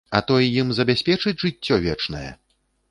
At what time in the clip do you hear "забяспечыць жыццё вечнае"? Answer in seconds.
0.79-2.29